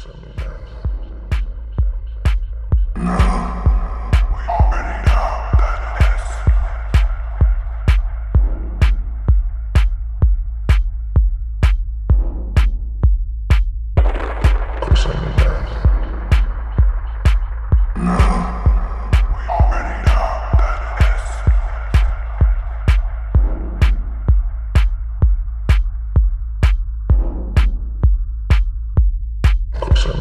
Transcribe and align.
Show 0.00 0.10
me 0.10 0.30
that. 0.36 0.87
We 30.08 30.14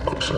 it 0.00 0.18
is. 0.18 0.28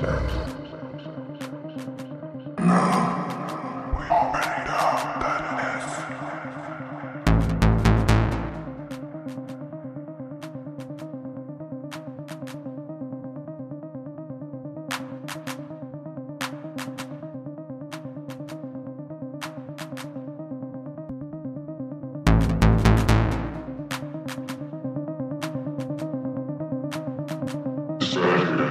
That. 0.00 0.59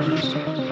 Jesus. 0.01 0.68